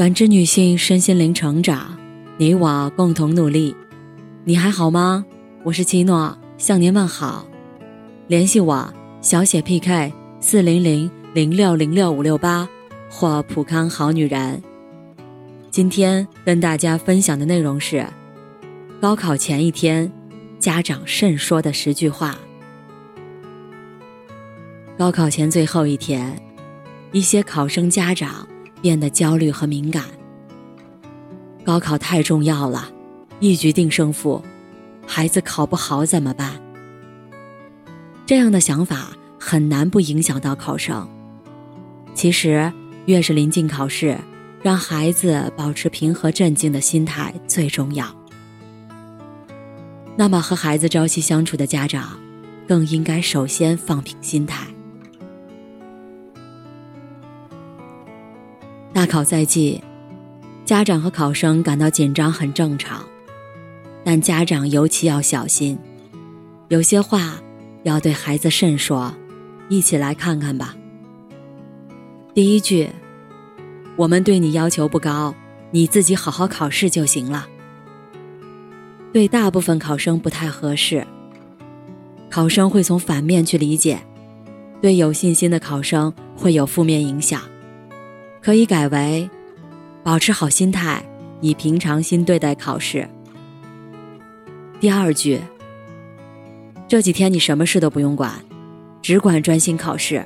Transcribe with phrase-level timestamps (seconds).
[0.00, 1.94] 感知女性身心灵成长，
[2.38, 3.76] 你我共同努力。
[4.44, 5.26] 你还好吗？
[5.62, 7.46] 我是七诺，向您问好。
[8.26, 8.90] 联系我
[9.20, 10.10] 小写 PK
[10.40, 12.66] 四零零零六零六五六八
[13.10, 14.62] 或普康好女人。
[15.70, 18.02] 今天跟大家分享的内容是：
[19.02, 20.10] 高考前一天，
[20.58, 22.38] 家长慎说的十句话。
[24.96, 26.40] 高考前最后一天，
[27.12, 28.48] 一些考生家长
[28.80, 30.04] 变得焦虑和敏感。
[31.64, 32.90] 高考太重要了，
[33.38, 34.42] 一局定胜负，
[35.06, 36.60] 孩子考不好怎么办？
[38.26, 41.08] 这样的想法很难不影响到考生。
[42.14, 42.72] 其实，
[43.06, 44.16] 越是临近考试，
[44.62, 48.06] 让孩子保持平和镇静的心态最重要。
[50.16, 52.18] 那么，和孩子朝夕相处的家长，
[52.66, 54.66] 更应该首先放平心态。
[59.00, 59.82] 大考在即，
[60.62, 63.02] 家长和考生感到紧张很正常，
[64.04, 65.78] 但家长尤其要小心，
[66.68, 67.40] 有些话
[67.82, 69.10] 要对孩子慎说。
[69.70, 70.76] 一起来看看吧。
[72.34, 72.90] 第一句，
[73.96, 75.34] 我们对你要求不高，
[75.70, 77.48] 你自己好好考试就行了。
[79.14, 81.06] 对大部分考生不太合适，
[82.28, 84.02] 考生会从反面去理解，
[84.82, 87.40] 对有信心的考生会有负面影响。
[88.42, 89.28] 可以改为：
[90.02, 91.04] 保持好心态，
[91.42, 93.06] 以平常心对待考试。
[94.80, 95.38] 第二句：
[96.88, 98.32] 这几天你什么事都不用管，
[99.02, 100.24] 只管专心考试。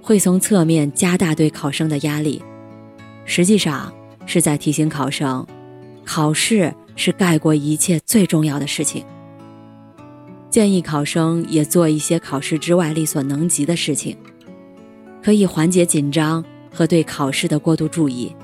[0.00, 2.42] 会从侧面加大对考生的压力，
[3.26, 3.92] 实际上
[4.24, 5.46] 是在提醒考生，
[6.02, 9.04] 考试是盖过一切最重要的事情。
[10.48, 14.16] 建议考生也做一些考试之外力所能及的事情。
[15.28, 18.34] 可以缓解紧张和对考试的过度注意。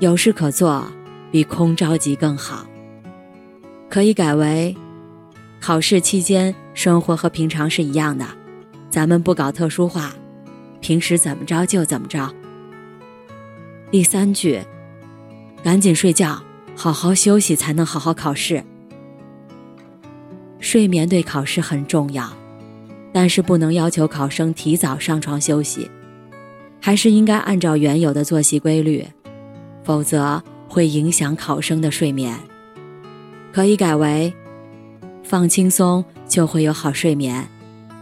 [0.00, 0.84] 有事可做，
[1.30, 2.66] 比空着急更好。
[3.88, 4.76] 可以改为：
[5.60, 8.26] 考试期间生活和平常是一样的，
[8.90, 10.12] 咱们不搞特殊化，
[10.80, 12.34] 平时怎么着就怎么着。
[13.92, 14.60] 第三句，
[15.62, 16.42] 赶紧睡觉，
[16.74, 18.64] 好好休息才能好好考试。
[20.58, 22.41] 睡眠对考试很重要。
[23.12, 25.90] 但是不能要求考生提早上床休息，
[26.80, 29.06] 还是应该按照原有的作息规律，
[29.84, 32.34] 否则会影响考生的睡眠。
[33.52, 34.32] 可以改为：
[35.22, 37.46] 放轻松就会有好睡眠，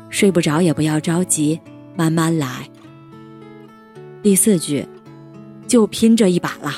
[0.08, 1.60] 睡不着也不要着急，
[1.96, 2.68] 慢慢来。
[4.22, 4.86] 第四句，
[5.66, 6.72] 就拼这一把了。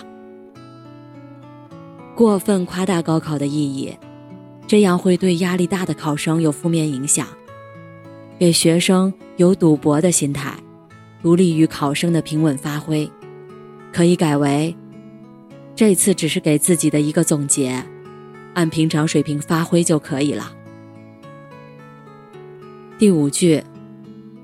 [2.14, 3.94] 过分夸大高考的意义，
[4.66, 7.26] 这样会对压力大的考生有负面影响。
[8.42, 10.52] 给学生有赌博的心态，
[11.22, 13.08] 不利于考生的平稳发挥，
[13.92, 14.74] 可以改为：
[15.76, 17.80] 这次只是给自己的一个总结，
[18.54, 20.52] 按平常水平发挥就可以了。
[22.98, 23.62] 第五句，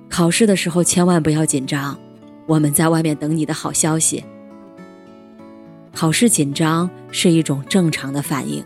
[0.09, 1.99] 考试的时候千万不要紧张，
[2.47, 4.23] 我们在外面等你的好消息。
[5.93, 8.65] 考试紧张是一种正常的反应，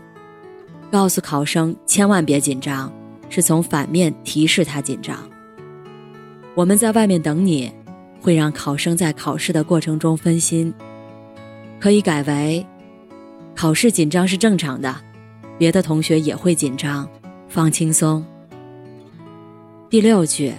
[0.91, 2.93] 告诉考生千万别紧张。
[3.33, 5.17] 是从反面提示他紧张。
[6.53, 7.71] 我们在外面等你，
[8.21, 10.71] 会让考生在考试的过程中分心。
[11.79, 12.63] 可以改为：
[13.55, 14.95] 考试紧张是正常的，
[15.57, 17.09] 别的同学也会紧张，
[17.49, 18.23] 放轻松。
[19.89, 20.53] 第六句，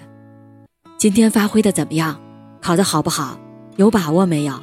[0.98, 2.20] 今天发挥的怎么样？
[2.60, 3.38] 考得好不好？
[3.76, 4.60] 有把握没有？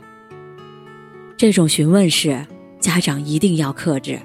[1.38, 2.45] 这种询问式，
[2.81, 4.19] 家长一定要克制。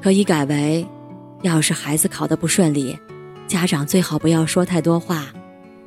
[0.00, 0.86] 可以改为。
[1.42, 2.96] 要是孩子考得不顺利，
[3.48, 5.26] 家长最好不要说太多话，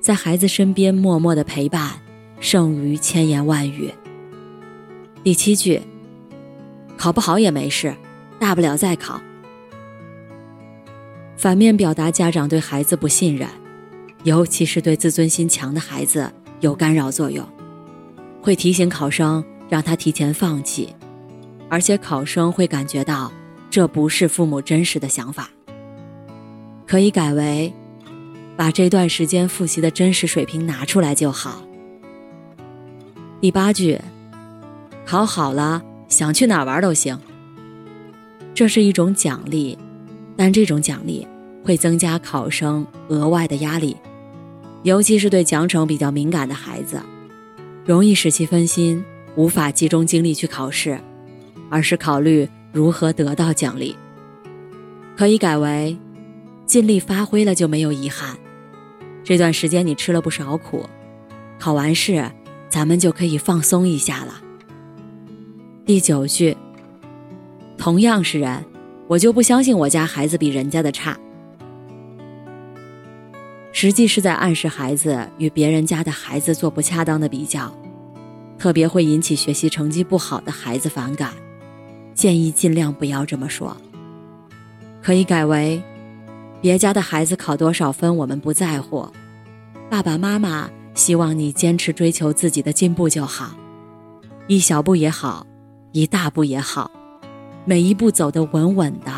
[0.01, 1.91] 在孩子身边默默的陪伴，
[2.39, 3.89] 胜于千言万语。
[5.23, 5.81] 第七句，
[6.97, 7.95] 考不好也没事，
[8.37, 9.19] 大不了再考。
[11.37, 13.47] 反面表达家长对孩子不信任，
[14.23, 16.29] 尤其是对自尊心强的孩子
[16.59, 17.47] 有干扰作用，
[18.41, 20.93] 会提醒考生让他提前放弃，
[21.69, 23.31] 而且考生会感觉到。
[23.75, 25.49] 这不是父母真实的想法，
[26.87, 27.73] 可以改为，
[28.55, 31.61] 把这段时间复习的真实水平拿出来就好。
[33.41, 33.99] 第八句，
[35.05, 37.19] 考好了想去哪玩都行。
[38.53, 39.77] 这是一种奖励，
[40.37, 41.27] 但这种奖励
[41.61, 43.97] 会增加考生额外的压力，
[44.83, 47.01] 尤其是对奖惩比较敏感的孩子，
[47.83, 49.03] 容易使其分心，
[49.35, 50.97] 无法集中精力去考试，
[51.69, 52.47] 而是考虑。
[52.75, 53.95] 如何得到奖励？
[55.15, 55.97] 可以改为
[56.65, 58.37] 尽力发挥了就没有遗憾。
[59.23, 60.85] 这段时间你吃了不少苦，
[61.57, 62.29] 考完试，
[62.67, 64.41] 咱们就可以放松一下了。
[65.85, 66.57] 第九句，
[67.77, 68.65] 同样是人，
[69.07, 71.17] 我就不相信我家孩子比人家的差。
[73.71, 77.73] 实际是在暗示孩子与别人家的孩子做不恰当的比较，
[78.57, 81.31] 特别会引起学习成绩不好的孩子反感。
[82.15, 83.75] 建议尽量不要这么说，
[85.03, 85.79] 可以改为：
[86.61, 89.07] 别家的孩子考多少分我们不在乎，
[89.89, 93.53] 爸爸妈妈希望你坚持追求自己的进步就好，
[94.47, 95.45] 一小步也好，
[95.91, 96.89] 一大步也好，
[97.65, 99.11] 每一步走得稳稳的，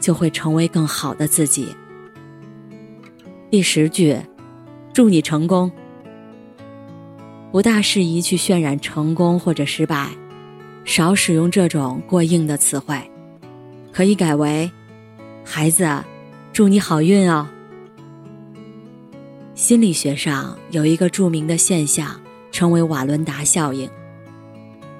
[0.00, 1.68] 就会成为更好的自己。
[3.48, 4.16] 第十句，
[4.92, 5.70] 祝你成功。
[7.52, 10.08] 不大适宜去渲染成功或者失败，
[10.84, 12.98] 少使用这种过硬的词汇，
[13.92, 14.70] 可以改为：
[15.44, 15.88] 孩子，
[16.52, 17.48] 祝你好运哦。
[19.54, 23.88] 心理学上有一个著名的现象，称为瓦伦达效应。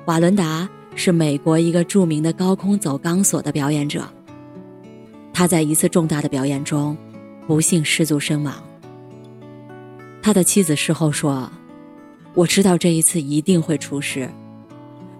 [0.06, 4.04] 瓦伦达是美国一个著名的高空走钢索的表演者，
[5.32, 6.96] 他在一次重大的表演中。
[7.46, 8.54] 不幸失足身亡。
[10.22, 11.50] 他的妻子事后说
[12.32, 14.30] ：“我知道这一次一定会出事，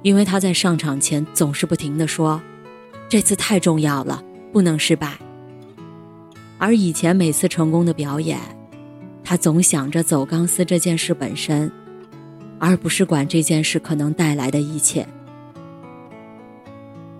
[0.03, 2.41] 因为他在上场前总是不停的说，
[3.09, 5.19] 这次太重要了，不能失败。
[6.59, 8.39] 而以前每次成功的表演，
[9.23, 11.71] 他总想着走钢丝这件事本身，
[12.59, 15.07] 而不是管这件事可能带来的一切。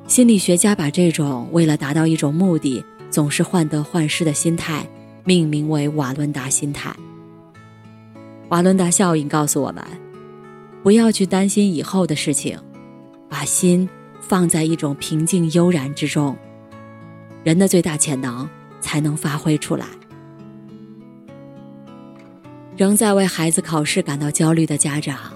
[0.07, 4.87] 心理学家把这种为了达到一种目的，总是患得患失的心态。”
[5.23, 6.97] 命名为瓦伦达心态。
[8.49, 9.85] 瓦伦达效应告诉我们，
[10.83, 12.59] 不要去担心以后的事情，
[13.31, 13.89] 把心
[14.21, 16.37] 放在一种平静悠然之中，
[17.43, 18.47] 人的最大潜能
[18.81, 19.87] 才能发挥出来。
[22.77, 25.33] 仍在为孩子考试感到焦虑的家长，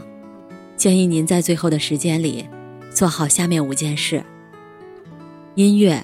[0.76, 2.46] 建议您在最后的时间里
[2.91, 4.23] 做好下面五件事：
[5.55, 6.02] 音乐，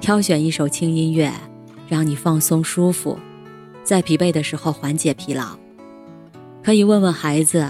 [0.00, 1.32] 挑选一首轻音乐。
[1.88, 3.18] 让你放松舒服，
[3.82, 5.58] 在疲惫的时候缓解疲劳。
[6.62, 7.66] 可以问问孩子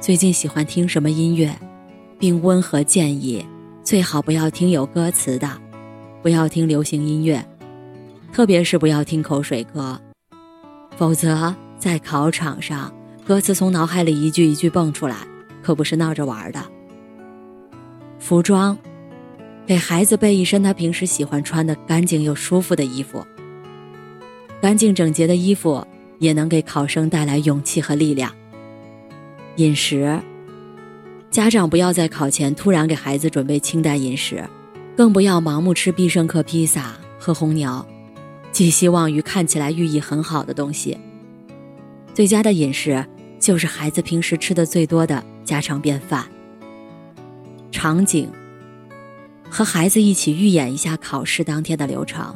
[0.00, 1.52] 最近喜欢听什么音乐，
[2.18, 3.44] 并温和建议
[3.82, 5.50] 最好不要听有歌词的，
[6.22, 7.44] 不要听流行音乐，
[8.32, 10.00] 特别是不要听口水歌，
[10.96, 12.92] 否则在考场上
[13.24, 15.16] 歌词从脑海里一句一句蹦出来，
[15.62, 16.62] 可不是闹着玩的。
[18.18, 18.76] 服装，
[19.66, 23.24] 给孩子备一身他平时喜欢穿的干净又舒服的衣服。
[24.60, 25.86] 干净整洁的衣服
[26.18, 28.32] 也能给考生带来勇气和力量。
[29.56, 30.18] 饮食，
[31.36, 34.42] 家长不要在考前突然给孩子准备清淡饮食，
[34.96, 37.84] 更不要盲目吃必胜客披萨、喝红牛，
[38.52, 40.96] 寄希望于看起来寓意很好的东西。
[42.14, 43.04] 最佳的饮食
[43.38, 46.24] 就是孩子平时吃的最多的家常便饭。
[47.70, 48.30] 场景，
[49.50, 52.34] 和孩子一起预演一下考试当天的流程。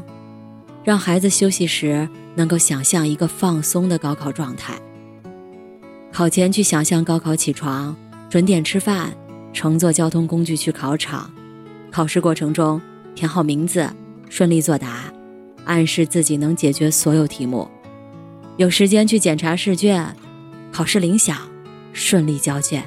[0.85, 4.79] 让孩子休息时能够想象一个放松的高考状态。
[6.13, 7.97] 考前去想象高考起床、
[8.31, 9.13] 准点吃饭、
[9.53, 11.31] 乘坐交通工具去考场，
[11.91, 12.81] 考试过程中
[13.15, 13.91] 填好名字、
[14.31, 15.13] 顺利作答，
[15.65, 17.69] 暗示自己能解决所有题目。
[18.57, 20.17] 有时间去检查试卷，
[20.71, 21.37] 考试铃响，
[21.93, 22.83] 顺利交卷。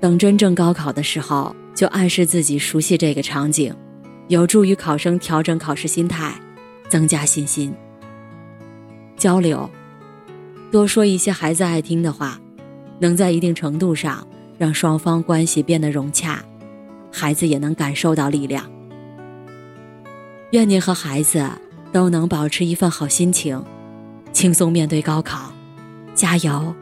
[0.00, 1.56] 等真正高考的时候。
[1.74, 3.74] 就暗示自己熟悉这个场景，
[4.28, 6.38] 有助于考生调整考试心态，
[6.86, 7.74] 增加信心。
[9.16, 9.68] 交流，
[10.72, 12.40] 多说一些孩子爱听的话，
[12.98, 14.26] 能在一定程度上
[14.56, 16.42] 让双方关系变得融洽，
[17.12, 18.64] 孩子也能感受到力量。
[20.52, 21.46] 愿您和孩子
[21.92, 23.62] 都能保持一份好心情，
[24.32, 25.52] 轻松面对高考，
[26.14, 26.74] 加油！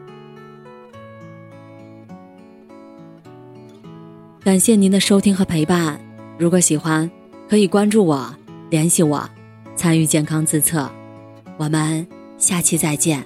[4.41, 5.99] 感谢您的收听和陪伴。
[6.37, 7.11] 如果喜欢，
[7.49, 8.33] 可以关注我，
[8.69, 9.29] 联系我，
[9.75, 10.89] 参与健康自测。
[11.57, 12.07] 我们
[12.37, 13.21] 下期再见。